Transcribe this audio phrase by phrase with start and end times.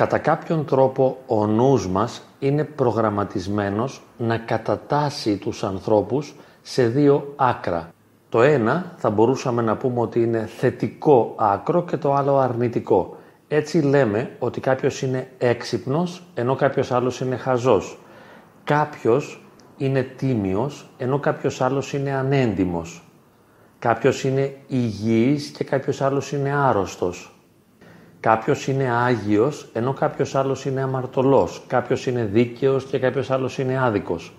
[0.00, 7.92] Κατά κάποιον τρόπο ο νους μας είναι προγραμματισμένος να κατατάσει τους ανθρώπους σε δύο άκρα.
[8.28, 13.16] Το ένα θα μπορούσαμε να πούμε ότι είναι θετικό άκρο και το άλλο αρνητικό.
[13.48, 17.98] Έτσι λέμε ότι κάποιος είναι έξυπνος ενώ κάποιος άλλος είναι χαζός.
[18.64, 19.44] Κάποιος
[19.76, 23.02] είναι τίμιος ενώ κάποιος άλλος είναι ανέντιμος.
[23.78, 27.39] Κάποιος είναι υγιής και κάποιος άλλος είναι άρρωστος.
[28.20, 31.62] Κάποιος είναι Άγιος, ενώ κάποιος άλλος είναι αμαρτωλός.
[31.66, 34.34] Κάποιος είναι δίκαιος και κάποιος άλλος είναι άδικος.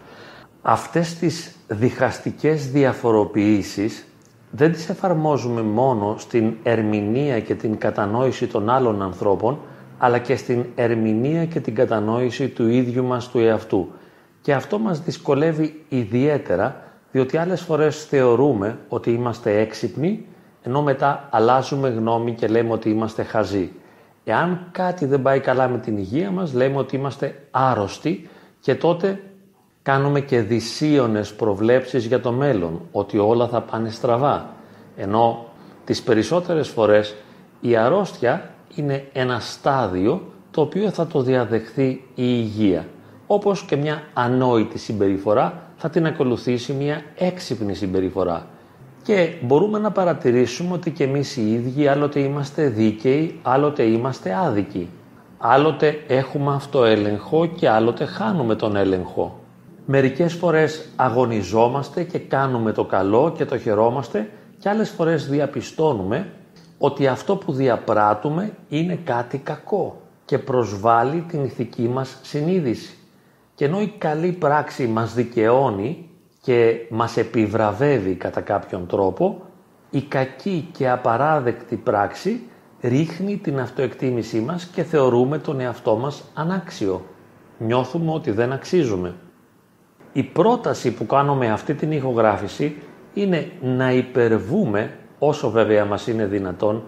[0.61, 4.05] Αυτές τις διχαστικές διαφοροποιήσεις
[4.51, 9.59] δεν τις εφαρμόζουμε μόνο στην ερμηνεία και την κατανόηση των άλλων ανθρώπων,
[9.97, 13.91] αλλά και στην ερμηνεία και την κατανόηση του ίδιου μας του εαυτού.
[14.41, 20.25] Και αυτό μας δυσκολεύει ιδιαίτερα, διότι άλλες φορές θεωρούμε ότι είμαστε έξυπνοι,
[20.61, 23.71] ενώ μετά αλλάζουμε γνώμη και λέμε ότι είμαστε χαζοί.
[24.23, 29.19] Εάν κάτι δεν πάει καλά με την υγεία μας, λέμε ότι είμαστε άρρωστοι και τότε
[29.81, 34.49] κάνουμε και δυσίωνες προβλέψεις για το μέλλον, ότι όλα θα πάνε στραβά.
[34.95, 35.45] Ενώ
[35.85, 37.15] τις περισσότερες φορές
[37.61, 42.87] η αρρώστια είναι ένα στάδιο το οποίο θα το διαδεχθεί η υγεία.
[43.27, 48.47] Όπως και μια ανόητη συμπεριφορά θα την ακολουθήσει μια έξυπνη συμπεριφορά.
[49.03, 54.89] Και μπορούμε να παρατηρήσουμε ότι και εμείς οι ίδιοι άλλοτε είμαστε δίκαιοι, άλλοτε είμαστε άδικοι.
[55.37, 59.39] Άλλοτε έχουμε αυτοέλεγχο και άλλοτε χάνουμε τον έλεγχο.
[59.85, 64.29] Μερικές φορές αγωνιζόμαστε και κάνουμε το καλό και το χαιρόμαστε
[64.59, 66.31] και άλλες φορές διαπιστώνουμε
[66.77, 72.97] ότι αυτό που διαπράττουμε είναι κάτι κακό και προσβάλλει την ηθική μας συνείδηση.
[73.55, 76.09] Και ενώ η καλή πράξη μας δικαιώνει
[76.41, 79.41] και μας επιβραβεύει κατά κάποιον τρόπο,
[79.89, 82.41] η κακή και απαράδεκτη πράξη
[82.81, 87.05] ρίχνει την αυτοεκτίμησή μας και θεωρούμε τον εαυτό μας ανάξιο.
[87.57, 89.15] Νιώθουμε ότι δεν αξίζουμε.
[90.13, 92.75] Η πρόταση που κάνουμε αυτή την ηχογράφηση
[93.13, 96.83] είναι να υπερβούμε, όσο βέβαια μας είναι δυνατόν,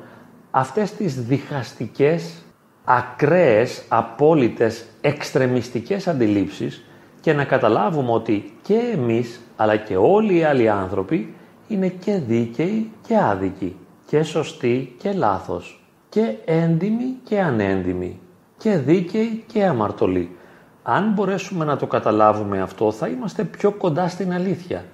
[0.51, 2.43] αυτές τις διχαστικές,
[2.83, 6.85] ακραίες, απόλυτες, εξτρεμιστικές αντιλήψεις
[7.23, 11.33] και να καταλάβουμε ότι και εμείς αλλά και όλοι οι άλλοι άνθρωποι
[11.67, 13.75] είναι και δίκαιοι και άδικοι
[14.05, 18.19] και σωστοί και λάθος και έντιμοι και ανέντιμοι
[18.57, 20.35] και δίκαιοι και αμαρτωλοί.
[20.83, 24.85] Αν μπορέσουμε να το καταλάβουμε αυτό θα είμαστε πιο κοντά στην αλήθεια.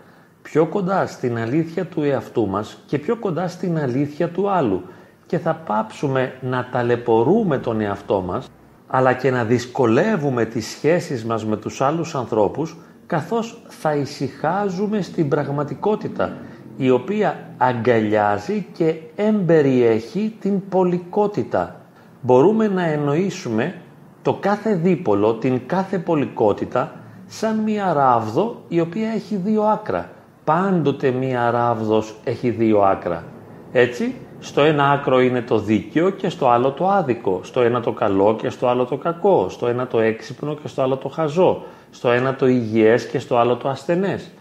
[0.42, 4.84] Πιο κοντά στην αλήθεια του εαυτού μας και πιο κοντά στην αλήθεια του άλλου
[5.26, 8.50] και θα πάψουμε να ταλαιπωρούμε τον εαυτό μας
[8.92, 15.28] αλλά και να δυσκολεύουμε τις σχέσεις μας με τους άλλους ανθρώπους καθώς θα ησυχάζουμε στην
[15.28, 16.34] πραγματικότητα
[16.78, 21.76] η οποία αγκαλιάζει και εμπεριέχει την πολικότητα.
[22.22, 23.76] Μπορούμε να εννοήσουμε
[24.22, 26.92] το κάθε δίπολο, την κάθε πολικότητα
[27.28, 30.10] σαν μία ράβδο η οποία έχει δύο άκρα.
[30.44, 33.24] Πάντοτε μία ράβδος έχει δύο άκρα.
[33.72, 37.40] Έτσι, στο ένα άκρο είναι το δίκαιο και στο άλλο το άδικο.
[37.44, 39.50] Στο ένα το καλό και στο άλλο το κακό.
[39.50, 41.64] Στο ένα το έξυπνο και στο άλλο το χαζό.
[41.90, 44.32] Στο ένα το υγιές και στο άλλο το ασθενές.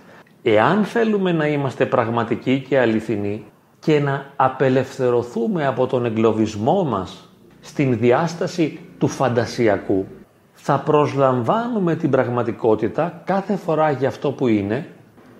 [0.43, 3.45] Εάν θέλουμε να είμαστε πραγματικοί και αληθινοί
[3.79, 7.29] και να απελευθερωθούμε από τον εγκλωβισμό μας
[7.61, 10.07] στην διάσταση του φαντασιακού,
[10.53, 14.87] θα προσλαμβάνουμε την πραγματικότητα κάθε φορά για αυτό που είναι,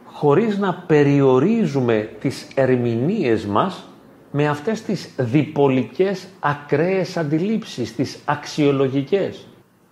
[0.05, 3.89] χωρίς να περιορίζουμε τις ερμηνείες μας
[4.31, 9.47] με αυτές τις διπολικές ακραίες αντιλήψεις, τις αξιολογικές.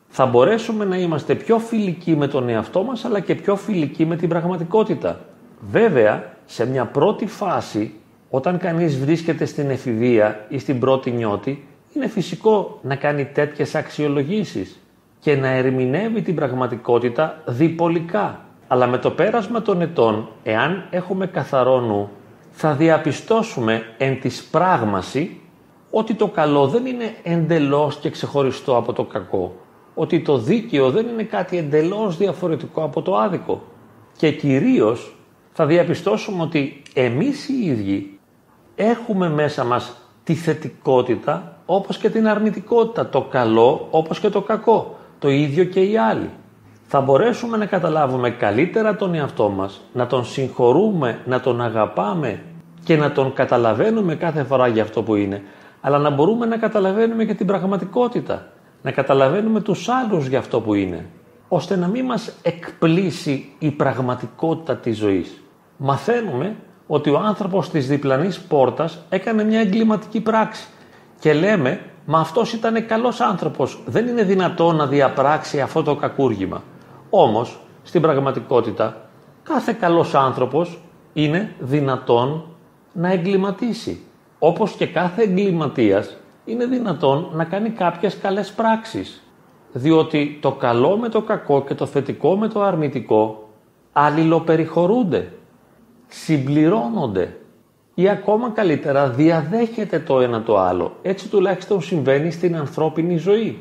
[0.09, 4.17] Θα μπορέσουμε να είμαστε πιο φιλικοί με τον εαυτό μας, αλλά και πιο φιλικοί με
[4.17, 5.21] την πραγματικότητα.
[5.71, 7.95] Βέβαια, σε μια πρώτη φάση,
[8.31, 14.81] όταν κανείς βρίσκεται στην εφηβεία ή στην πρώτη νιώτη, είναι φυσικό να κάνει τέτοιες αξιολογήσεις
[15.21, 18.41] και να ερμηνεύει την πραγματικότητα διπολικά.
[18.69, 22.11] Αλλά με το πέρασμα των ετών, εάν έχουμε καθαρό νου,
[22.59, 25.41] θα διαπιστώσουμε εν της πράγμαση
[25.91, 29.55] ότι το καλό δεν είναι εντελώς και ξεχωριστό από το κακό.
[29.95, 33.63] Ότι το δίκαιο δεν είναι κάτι εντελώς διαφορετικό από το άδικο.
[34.17, 35.17] Και κυρίως
[35.53, 38.19] θα διαπιστώσουμε ότι εμείς οι ίδιοι
[38.75, 44.99] έχουμε μέσα μας τη θετικότητα όπως και την αρνητικότητα, το καλό όπως και το κακό,
[45.19, 46.31] το ίδιο και οι άλλοι.
[46.89, 52.43] Θα μπορέσουμε να καταλάβουμε καλύτερα τον εαυτό μας, να τον συγχωρούμε, να τον αγαπάμε
[52.85, 55.43] και να τον καταλαβαίνουμε κάθε φορά για αυτό που είναι,
[55.81, 58.47] αλλά να μπορούμε να καταλαβαίνουμε και την πραγματικότητα,
[58.83, 61.07] να καταλαβαίνουμε τους άλλους για αυτό που είναι,
[61.49, 65.43] ώστε να μην μας εκπλήσει η πραγματικότητα της ζωής.
[65.77, 66.57] Μαθαίνουμε
[66.87, 70.67] ότι ο άνθρωπος της διπλανής πόρτας έκανε μια εγκληματική πράξη
[71.21, 76.63] και λέμε μα αυτός ήταν καλός άνθρωπος, δεν είναι δυνατό να διαπράξει αυτό το κακούργημα.
[77.11, 79.09] Όμως, στην πραγματικότητα,
[79.43, 80.79] κάθε καλός άνθρωπος
[81.13, 82.45] είναι δυνατόν
[82.93, 84.01] να εγκληματίσει.
[84.39, 89.23] Όπως και κάθε εγκληματίας είναι δυνατόν να κάνει κάποιες καλές πράξεις.
[89.73, 93.49] Διότι το καλό με το κακό και το θετικό με το αρνητικό
[93.93, 95.33] αλληλοπεριχωρούνται,
[96.07, 97.37] συμπληρώνονται
[97.95, 100.97] ή ακόμα καλύτερα διαδέχεται το ένα το άλλο.
[101.03, 103.59] Έτσι τουλάχιστον συμβαίνει στην ανθρώπινη ζωή.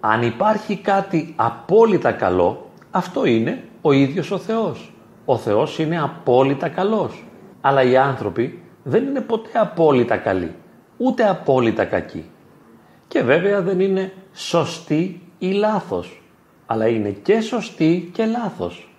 [0.00, 2.65] Αν υπάρχει κάτι απόλυτα καλό,
[2.96, 4.92] αυτό είναι ο ίδιος ο Θεός.
[5.24, 7.24] Ο Θεός είναι απόλυτα καλός.
[7.60, 10.54] Αλλά οι άνθρωποι δεν είναι ποτέ απόλυτα καλοί,
[10.96, 12.30] ούτε απόλυτα κακοί.
[13.08, 16.22] Και βέβαια δεν είναι σωστοί ή λάθος,
[16.66, 18.94] αλλά είναι και σωστοί και λάθος.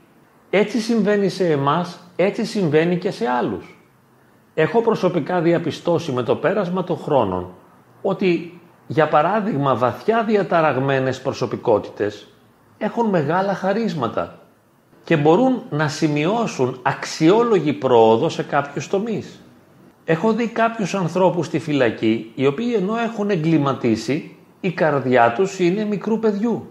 [0.50, 3.78] Έτσι συμβαίνει σε εμάς, έτσι συμβαίνει και σε άλλους.
[4.54, 7.54] Έχω προσωπικά διαπιστώσει με το πέρασμα των χρόνων
[8.02, 12.28] ότι, για παράδειγμα, βαθιά διαταραγμένες προσωπικότητες
[12.78, 14.40] έχουν μεγάλα χαρίσματα
[15.04, 19.42] και μπορούν να σημειώσουν αξιόλογη πρόοδο σε κάποιους τομείς.
[20.06, 25.84] Έχω δει κάποιους ανθρώπους στη φυλακή οι οποίοι ενώ έχουν εγκληματίσει η καρδιά τους είναι
[25.84, 26.68] μικρού παιδιού.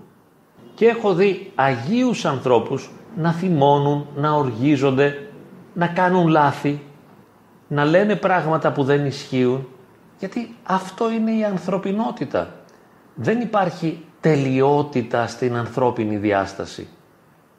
[0.74, 5.28] Και έχω δει αγίους ανθρώπους να θυμώνουν, να οργίζονται,
[5.72, 6.82] να κάνουν λάθη,
[7.68, 9.68] να λένε πράγματα που δεν ισχύουν,
[10.18, 12.54] γιατί αυτό είναι η ανθρωπινότητα.
[13.14, 16.88] Δεν υπάρχει τελειότητα στην ανθρώπινη διάσταση.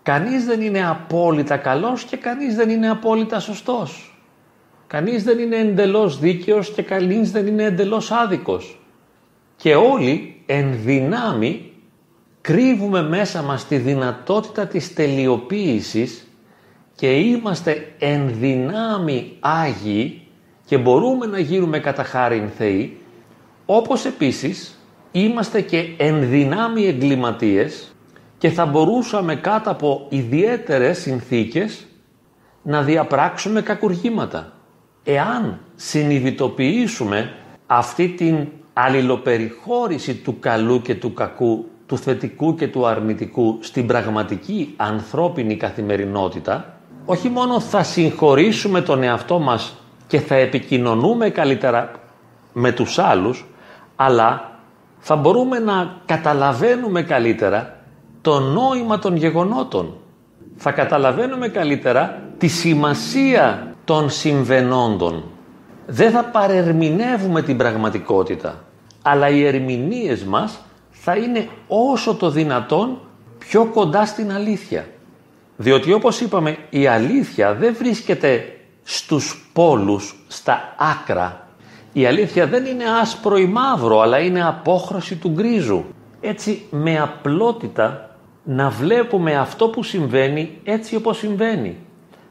[0.04, 4.18] Κανείς δεν είναι απόλυτα καλός και κανείς δεν είναι απόλυτα σωστός.
[4.88, 8.80] Κανείς δεν είναι εντελώς δίκαιος και κανείς δεν είναι εντελώς άδικος.
[9.56, 11.72] Και όλοι εν δυνάμει
[12.42, 16.28] κρύβουμε μέσα μας τη δυνατότητα της τελειοποίησης
[16.96, 20.22] και είμαστε εν δυνάμει Άγιοι
[20.66, 22.98] και μπορούμε να γίνουμε κατά χάριν Θεοί,
[23.66, 24.77] όπως επίσης
[25.24, 27.96] είμαστε και εν δυνάμει εγκληματίες
[28.38, 31.86] και θα μπορούσαμε κάτω από ιδιαίτερες συνθήκες
[32.62, 34.52] να διαπράξουμε κακουργήματα.
[35.04, 37.34] Εάν συνειδητοποιήσουμε
[37.68, 44.74] αυτή την αλληλοπεριχώρηση του καλού και του κακού, του θετικού και του αρνητικού στην πραγματική
[44.78, 49.76] ανθρώπινη καθημερινότητα, όχι μόνο θα συγχωρήσουμε τον εαυτό μας
[50.08, 51.92] και θα επικοινωνούμε καλύτερα
[52.54, 53.46] με τους άλλους,
[53.96, 54.57] αλλά
[55.00, 57.78] θα μπορούμε να καταλαβαίνουμε καλύτερα
[58.22, 59.98] το νόημα των γεγονότων.
[60.56, 65.24] Θα καταλαβαίνουμε καλύτερα τη σημασία των συμβενόντων.
[65.86, 68.64] Δεν θα παρερμηνεύουμε την πραγματικότητα,
[69.02, 70.60] αλλά οι ερμηνείες μας
[70.92, 73.00] θα είναι όσο το δυνατόν
[73.38, 74.88] πιο κοντά στην αλήθεια.
[75.58, 81.47] Διότι όπως είπαμε η αλήθεια δεν βρίσκεται στους πόλους, στα άκρα.
[81.98, 85.86] Η αλήθεια δεν είναι άσπρο ή μαύρο αλλά είναι απόχρωση του γκρίζου.
[86.22, 91.78] Έτσι με απλότητα να βλέπουμε αυτό που συμβαίνει έτσι όπως συμβαίνει.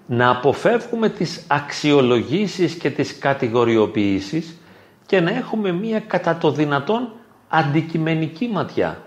[0.06, 4.60] Να αποφεύγουμε τις αξιολογήσεις και τις κατηγοριοποιήσεις
[5.06, 7.12] και να έχουμε μία κατά το δυνατόν
[7.48, 9.02] αντικειμενική ματιά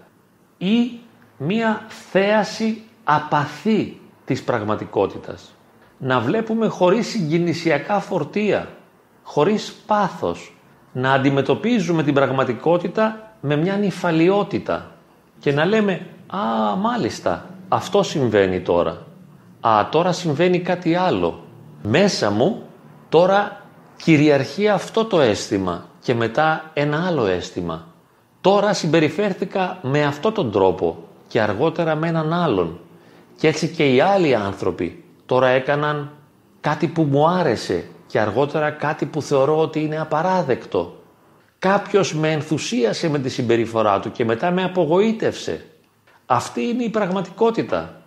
[0.58, 0.92] ή
[1.38, 5.54] μία θέαση απαθή της πραγματικότητας.
[5.98, 8.68] Να βλέπουμε χωρίς συγκινησιακά φορτία,
[9.32, 10.56] χωρίς πάθος,
[10.92, 14.92] να αντιμετωπίζουμε την πραγματικότητα με μια νυφαλιότητα
[15.40, 19.06] και να λέμε Α, μάλιστα, αυτό συμβαίνει τώρα.
[19.60, 21.44] Α, τώρα συμβαίνει κάτι άλλο.
[21.84, 22.62] Μέσα μου
[23.10, 23.62] τώρα
[24.04, 27.88] κυριαρχεί αυτό το αίσθημα και μετά ένα άλλο αίσθημα.
[28.42, 32.80] Τώρα συμπεριφέρθηκα με αυτό τον τρόπο και αργότερα με έναν άλλον.
[33.36, 36.12] Και έτσι και οι άλλοι άνθρωποι τώρα έκαναν
[36.62, 40.98] κάτι που μου άρεσε και αργότερα κάτι που θεωρώ ότι είναι απαράδεκτο.
[41.60, 45.66] Κάποιος με ενθουσίασε με τη συμπεριφορά του και μετά με απογοήτευσε.
[46.26, 48.02] Αυτή είναι η πραγματικότητα.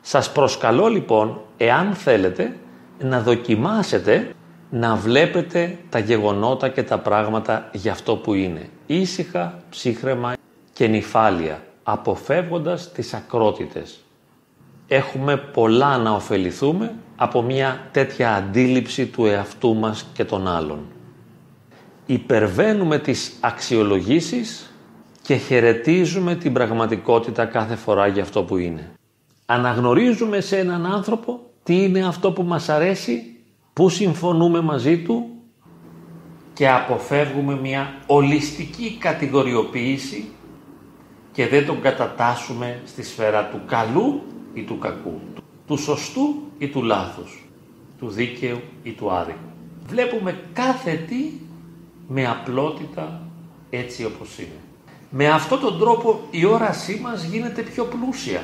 [0.00, 2.56] Σας προσκαλώ λοιπόν, εάν θέλετε,
[2.98, 4.34] να δοκιμάσετε
[4.70, 8.68] να βλέπετε τα γεγονότα και τα πράγματα για αυτό που είναι.
[8.86, 10.32] Ήσυχα, ψύχρεμα
[10.72, 14.00] και νυφάλια, αποφεύγοντας τις ακρότητες.
[14.92, 20.78] Έχουμε πολλά να ωφεληθούμε από μια τέτοια αντίληψη του εαυτού μας και των άλλων.
[22.06, 24.74] Υπερβαίνουμε τις αξιολογήσεις
[25.22, 28.92] και χαιρετίζουμε την πραγματικότητα κάθε φορά για αυτό που είναι.
[29.46, 33.36] Αναγνωρίζουμε σε έναν άνθρωπο τι είναι αυτό που μας αρέσει,
[33.72, 35.28] πού συμφωνούμε μαζί του
[36.52, 40.28] και αποφεύγουμε μια ολιστική κατηγοριοποίηση
[41.32, 44.22] και δεν τον κατατάσσουμε στη σφαίρα του καλού
[44.54, 45.20] ή του κακού,
[45.66, 47.44] του σωστού ή του λάθους,
[47.98, 49.38] του δίκαιου ή του άδικου.
[49.86, 51.30] Βλέπουμε κάθε τι
[52.08, 53.22] με απλότητα
[53.70, 54.60] έτσι όπως είναι.
[55.10, 58.42] Με αυτόν τον τρόπο η όρασή μας γίνεται πιο πλούσια.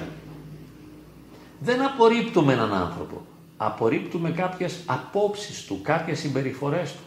[1.61, 3.27] Δεν απορρίπτουμε έναν άνθρωπο.
[3.57, 7.03] Απορρίπτουμε κάποιες απόψεις του, κάποιες συμπεριφορές του.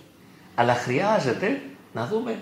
[0.56, 1.62] Αλλά χρειάζεται
[1.94, 2.40] να δούμε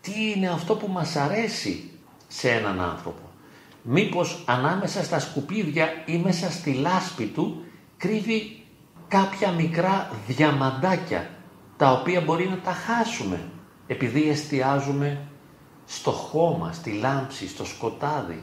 [0.00, 1.90] τι είναι αυτό που μας αρέσει
[2.28, 3.27] σε έναν άνθρωπο.
[3.90, 7.64] Μήπως ανάμεσα στα σκουπίδια ή μέσα στη λάσπη του
[7.96, 8.62] κρύβει
[9.08, 11.30] κάποια μικρά διαμαντάκια
[11.76, 13.40] τα οποία μπορεί να τα χάσουμε
[13.86, 15.18] επειδή εστιάζουμε
[15.86, 18.42] στο χώμα, στη λάμψη, στο σκοτάδι.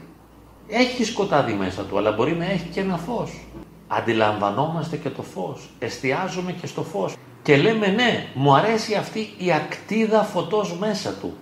[0.68, 3.46] Έχει σκοτάδι μέσα του, αλλά μπορεί να έχει και ένα φως.
[3.86, 9.52] Αντιλαμβανόμαστε και το φως, εστιάζουμε και στο φως και λέμε ναι, μου αρέσει αυτή η
[9.52, 11.36] ακτίδα φωτός μέσα του.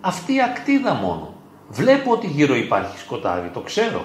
[0.00, 1.35] Αυτή η ακτίδα μόνο.
[1.68, 4.04] Βλέπω ότι γύρω υπάρχει σκοτάδι, το ξέρω,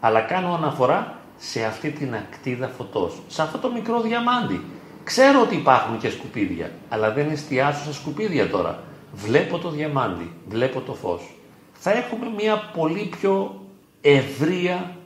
[0.00, 4.60] αλλά κάνω αναφορά σε αυτή την ακτίδα φωτός, σε αυτό το μικρό διαμάντι.
[5.04, 8.82] Ξέρω ότι υπάρχουν και σκουπίδια, αλλά δεν εστιάζω σε σκουπίδια τώρα.
[9.14, 11.34] Βλέπω το διαμάντι, βλέπω το φως.
[11.72, 13.60] Θα έχουμε μια πολύ πιο
[14.00, 14.96] ευρεία,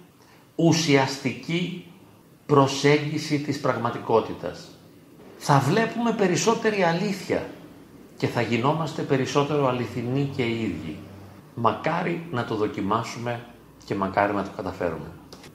[0.55, 1.87] ουσιαστική
[2.47, 4.69] προσέγγιση της πραγματικότητας.
[5.39, 7.47] Θα βλέπουμε περισσότερη αλήθεια
[8.17, 10.97] και θα γινόμαστε περισσότερο αληθινοί και οι ίδιοι.
[11.61, 13.45] Μακάρι να το δοκιμάσουμε
[13.85, 15.11] και μακάρι να το καταφέρουμε.